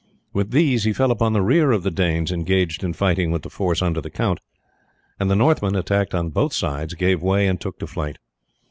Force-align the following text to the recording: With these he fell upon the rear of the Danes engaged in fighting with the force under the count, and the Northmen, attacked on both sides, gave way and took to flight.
With 0.33 0.49
these 0.49 0.83
he 0.83 0.93
fell 0.93 1.11
upon 1.11 1.33
the 1.33 1.43
rear 1.43 1.69
of 1.71 1.83
the 1.83 1.91
Danes 1.91 2.31
engaged 2.31 2.83
in 2.83 2.91
fighting 2.93 3.29
with 3.29 3.43
the 3.43 3.51
force 3.51 3.83
under 3.83 4.01
the 4.01 4.09
count, 4.09 4.39
and 5.19 5.29
the 5.29 5.35
Northmen, 5.35 5.75
attacked 5.75 6.15
on 6.15 6.29
both 6.31 6.53
sides, 6.53 6.95
gave 6.95 7.21
way 7.21 7.45
and 7.45 7.61
took 7.61 7.77
to 7.77 7.85
flight. 7.85 8.17